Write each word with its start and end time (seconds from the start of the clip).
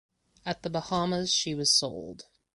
At 0.47 0.63
the 0.63 0.71
Bahamas 0.71 1.31
she 1.31 1.53
was 1.53 1.69
sold. 1.71 2.25